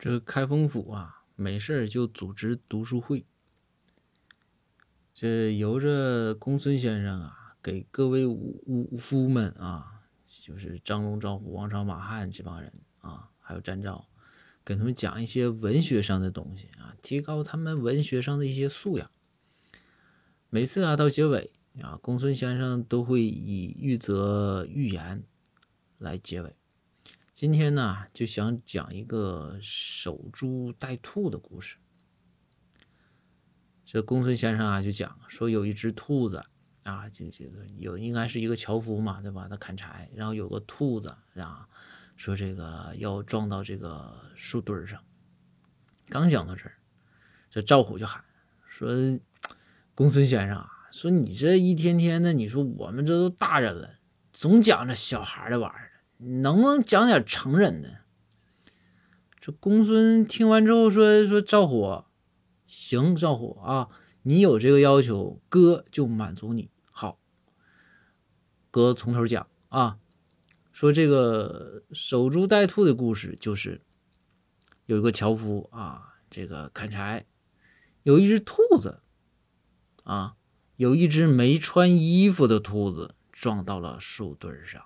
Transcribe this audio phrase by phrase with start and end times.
[0.00, 3.26] 这开封府啊，没事就组织读书会。
[5.12, 14.08] 这由着公孙先生啊，给各位武武夫们啊，就是张龙、赵虎、王朝、马汉这帮人啊，还有詹昭，
[14.64, 19.10] 给他们讲一些文学上的东西啊，提高他们文学上的一些素养。
[20.48, 25.22] 每次啊，到结尾啊，公孙先生都会以玉则寓言
[25.98, 26.56] 来结尾。
[27.40, 31.78] 今天呢，就想讲一个守株待兔的故事。
[33.82, 36.44] 这公孙先生啊，就讲说有一只兔子
[36.82, 39.48] 啊，就这个有应该是一个樵夫嘛，对吧？
[39.48, 41.66] 他砍柴，然后有个兔子啊，
[42.14, 45.02] 说这个要撞到这个树墩上。
[46.10, 46.74] 刚讲到这儿，
[47.48, 48.22] 这赵虎就喊
[48.66, 48.90] 说
[49.96, 53.94] ：“公孙先生啊，说你这一天天的，你说我们这都大人了，
[54.30, 55.86] 总讲这小孩的玩意儿。”
[56.22, 58.00] 能不能讲点成人的？
[59.40, 62.04] 这公孙听完之后说：“说赵虎，
[62.66, 63.88] 行，赵虎啊，
[64.22, 66.70] 你有这个要求，哥就满足你。
[66.92, 67.18] 好，
[68.70, 69.98] 哥从头讲啊。
[70.72, 73.80] 说这个守株待兔的故事，就是
[74.84, 77.26] 有一个樵夫啊，这个砍柴，
[78.02, 79.02] 有一只兔子
[80.04, 80.36] 啊，
[80.76, 84.84] 有一只没穿衣服的兔子撞到了树墩上。”